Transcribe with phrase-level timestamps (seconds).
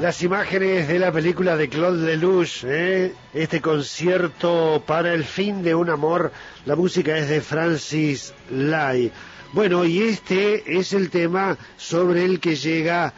[0.00, 3.14] Las imágenes de la película de Claude Lelouch, ¿eh?
[3.32, 6.32] este concierto para el fin de un amor,
[6.66, 9.10] la música es de Francis Lai.
[9.54, 13.14] Bueno, y este es el tema sobre el que llega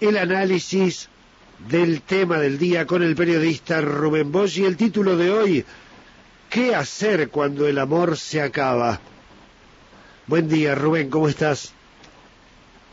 [0.00, 1.08] el análisis
[1.68, 5.64] del tema del día con el periodista Rubén Bosch y el título de hoy,
[6.48, 9.00] ¿qué hacer cuando el amor se acaba?
[10.28, 11.74] Buen día, Rubén, ¿cómo estás?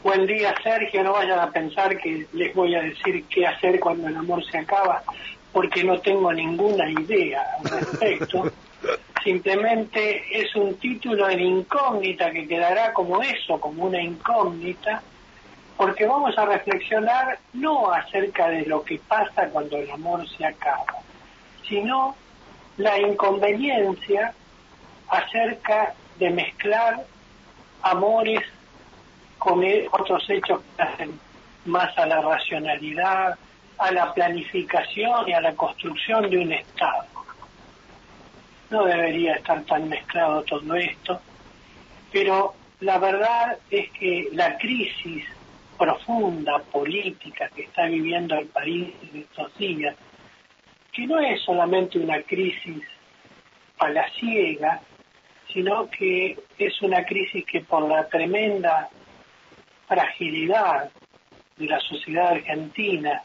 [0.08, 1.04] Buen día, Sergio.
[1.04, 4.58] No vayan a pensar que les voy a decir qué hacer cuando el amor se
[4.58, 5.04] acaba,
[5.52, 8.50] porque no tengo ninguna idea al respecto.
[9.22, 15.04] Simplemente es un título en incógnita que quedará como eso, como una incógnita,
[15.76, 20.86] porque vamos a reflexionar no acerca de lo que pasa cuando el amor se acaba,
[21.68, 22.16] sino
[22.78, 24.34] la inconveniencia
[25.10, 27.06] acerca de mezclar
[27.82, 28.42] amores
[29.38, 31.20] con otros hechos que hacen
[31.66, 33.38] más a la racionalidad,
[33.78, 37.06] a la planificación y a la construcción de un Estado.
[38.70, 41.22] No debería estar tan mezclado todo esto,
[42.12, 45.26] pero la verdad es que la crisis
[45.78, 49.96] profunda política que está viviendo el país en estos días,
[50.92, 52.84] que no es solamente una crisis
[53.78, 54.82] palaciega,
[55.54, 58.90] sino que es una crisis que por la tremenda
[59.88, 60.92] fragilidad
[61.58, 63.24] de la sociedad argentina,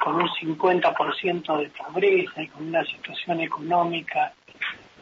[0.00, 4.32] con un 50% de pobreza y con una situación económica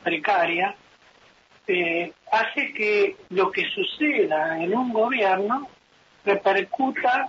[0.02, 0.74] precaria,
[1.66, 5.68] eh, hace que lo que suceda en un gobierno
[6.24, 7.28] repercuta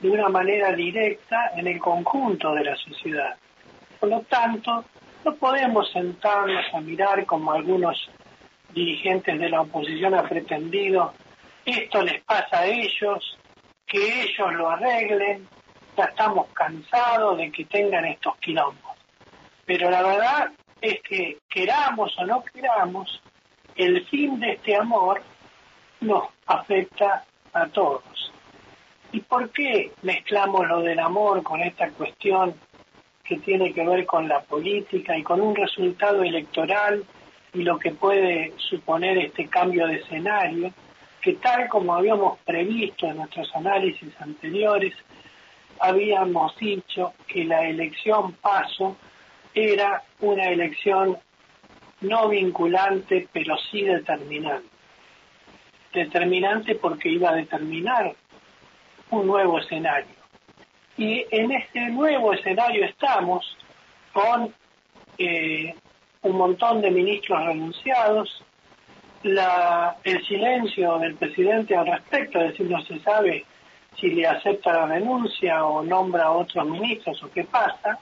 [0.00, 3.36] de una manera directa en el conjunto de la sociedad.
[4.00, 4.84] Por lo tanto,
[5.24, 8.10] no podemos sentarnos a mirar como algunos
[8.74, 11.14] dirigentes de la oposición han pretendido
[11.64, 13.38] esto les pasa a ellos,
[13.86, 15.48] que ellos lo arreglen,
[15.96, 18.96] ya estamos cansados de que tengan estos quilombos.
[19.64, 23.22] Pero la verdad es que queramos o no queramos,
[23.76, 25.22] el fin de este amor
[26.00, 28.32] nos afecta a todos.
[29.12, 32.54] ¿Y por qué mezclamos lo del amor con esta cuestión
[33.22, 37.04] que tiene que ver con la política y con un resultado electoral
[37.52, 40.72] y lo que puede suponer este cambio de escenario?
[41.24, 44.92] Que tal como habíamos previsto en nuestros análisis anteriores,
[45.80, 48.98] habíamos dicho que la elección paso
[49.54, 51.16] era una elección
[52.02, 54.68] no vinculante, pero sí determinante.
[55.94, 58.14] Determinante porque iba a determinar
[59.08, 60.14] un nuevo escenario.
[60.98, 63.56] Y en este nuevo escenario estamos
[64.12, 64.54] con
[65.16, 65.74] eh,
[66.20, 68.43] un montón de ministros renunciados,
[69.24, 73.44] la, el silencio del presidente al respecto, es decir, no se sabe
[73.98, 77.98] si le acepta la renuncia o nombra a otros ministros o qué pasa,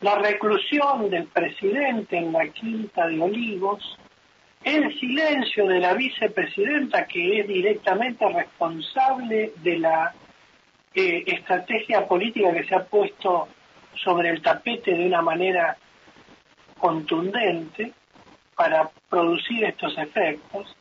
[0.00, 3.96] la reclusión del presidente en la Quinta de Olivos,
[4.64, 10.12] el silencio de la vicepresidenta que es directamente responsable de la
[10.94, 13.48] eh, estrategia política que se ha puesto
[13.94, 15.76] sobre el tapete de una manera
[16.78, 17.92] contundente,
[18.54, 20.76] para producir estos efectos.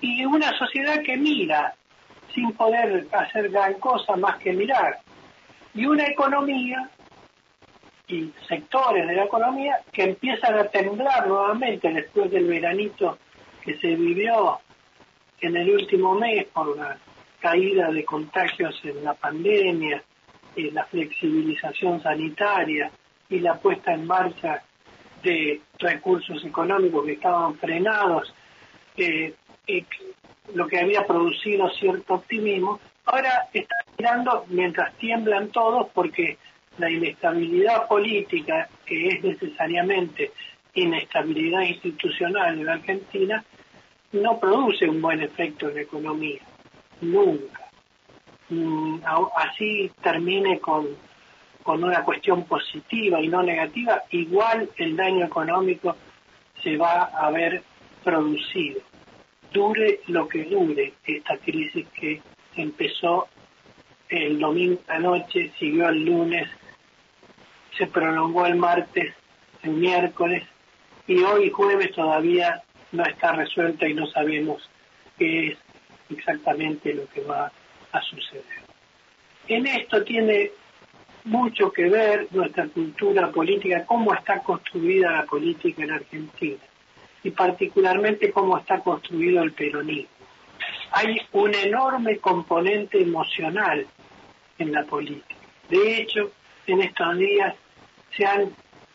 [0.00, 1.74] Y una sociedad que mira
[2.34, 5.00] sin poder hacer gran cosa más que mirar.
[5.74, 6.90] Y una economía
[8.08, 13.18] y sectores de la economía que empiezan a temblar nuevamente después del veranito
[13.62, 14.60] que se vivió
[15.40, 16.98] en el último mes por la
[17.40, 20.02] caída de contagios en la pandemia,
[20.56, 22.90] la flexibilización sanitaria
[23.28, 24.62] y la puesta en marcha
[25.22, 28.34] de recursos económicos que estaban frenados,
[28.96, 29.34] eh,
[30.54, 36.38] lo que había producido cierto optimismo, ahora está mirando mientras tiemblan todos porque
[36.78, 40.32] la inestabilidad política, que es necesariamente
[40.74, 43.44] inestabilidad institucional en Argentina,
[44.12, 46.40] no produce un buen efecto en la economía,
[47.00, 47.68] nunca.
[48.48, 49.00] Mm,
[49.36, 50.88] así termine con
[51.62, 55.96] con una cuestión positiva y no negativa, igual el daño económico
[56.62, 57.62] se va a ver
[58.04, 58.80] producido.
[59.52, 62.20] Dure lo que dure esta crisis que
[62.56, 63.28] empezó
[64.08, 66.48] el domingo a la noche, siguió el lunes,
[67.76, 69.14] se prolongó el martes,
[69.62, 70.44] el miércoles
[71.06, 72.62] y hoy jueves todavía
[72.92, 74.68] no está resuelta y no sabemos
[75.18, 75.58] qué es
[76.10, 77.50] exactamente lo que va
[77.92, 78.44] a suceder.
[79.48, 80.50] En esto tiene
[81.24, 86.62] mucho que ver nuestra cultura política, cómo está construida la política en Argentina
[87.22, 90.10] y particularmente cómo está construido el peronismo.
[90.92, 93.86] Hay un enorme componente emocional
[94.58, 95.36] en la política.
[95.68, 96.32] De hecho,
[96.66, 97.54] en estos días
[98.16, 98.50] se han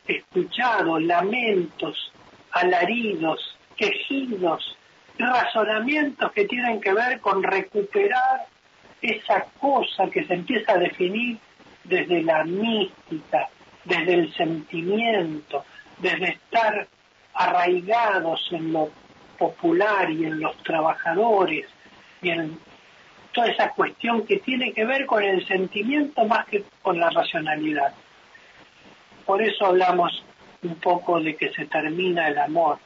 [0.07, 2.11] escuchado lamentos,
[2.51, 4.77] alaridos, quejidos,
[5.17, 8.45] razonamientos que tienen que ver con recuperar
[9.01, 11.37] esa cosa que se empieza a definir
[11.87, 13.49] desde la mística,
[13.85, 15.65] desde el sentimiento,
[15.97, 16.87] desde estar
[17.33, 18.89] arraigados en lo
[19.37, 21.67] popular y en los trabajadores
[22.21, 22.59] y en
[23.31, 27.93] toda esa cuestión que tiene que ver con el sentimiento más que con la racionalidad.
[29.25, 30.23] Por eso hablamos
[30.63, 32.79] un poco de que se termina el amor,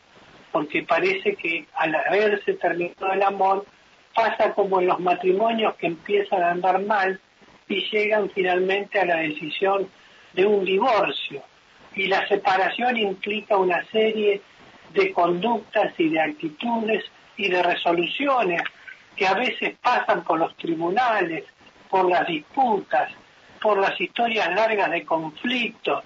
[0.52, 3.66] porque parece que al haberse terminado el amor
[4.14, 7.20] pasa como en los matrimonios que empiezan a andar mal
[7.68, 9.90] y llegan finalmente a la decisión
[10.34, 11.44] de un divorcio.
[11.96, 14.42] Y la separación implica una serie
[14.94, 17.04] de conductas y de actitudes
[17.38, 18.62] y de resoluciones
[19.16, 21.46] que a veces pasan por los tribunales,
[21.90, 23.12] por las disputas,
[23.62, 26.02] por las historias largas de conflicto,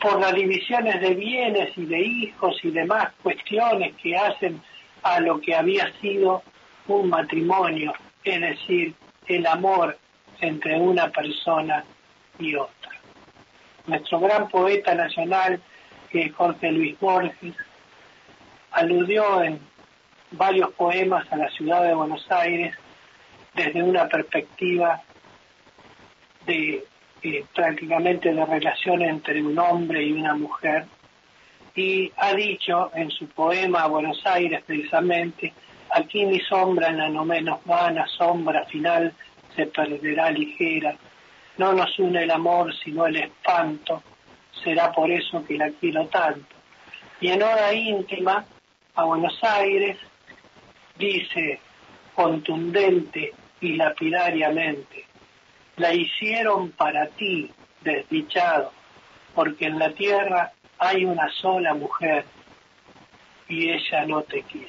[0.00, 4.60] por las divisiones de bienes y de hijos y demás cuestiones que hacen
[5.02, 6.42] a lo que había sido
[6.88, 7.92] un matrimonio,
[8.24, 8.94] es decir,
[9.26, 9.96] el amor
[10.42, 11.84] entre una persona
[12.38, 12.90] y otra.
[13.86, 15.60] Nuestro gran poeta nacional,
[16.36, 17.54] Jorge Luis Borges,
[18.72, 19.60] aludió en
[20.32, 22.74] varios poemas a la ciudad de Buenos Aires
[23.54, 25.00] desde una perspectiva
[26.46, 26.84] de
[27.22, 30.86] eh, prácticamente de relación entre un hombre y una mujer
[31.74, 35.52] y ha dicho en su poema Buenos Aires precisamente
[35.90, 39.14] aquí mi sombra en la no menos vana sombra final
[39.54, 40.96] se perderá ligera.
[41.58, 44.02] No nos une el amor sino el espanto.
[44.62, 46.54] Será por eso que la quiero tanto.
[47.20, 48.44] Y en hora íntima
[48.94, 49.96] a Buenos Aires,
[50.98, 51.60] dice
[52.14, 55.06] contundente y lapidariamente,
[55.76, 57.50] la hicieron para ti,
[57.80, 58.72] desdichado,
[59.34, 62.24] porque en la tierra hay una sola mujer
[63.48, 64.68] y ella no te quiere.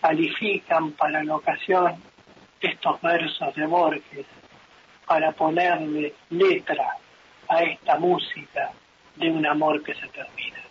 [0.00, 1.94] Califican para la ocasión
[2.64, 4.26] estos versos de Borges
[5.06, 6.96] para ponerle letra
[7.48, 8.72] a esta música
[9.16, 10.63] de un amor que se termina.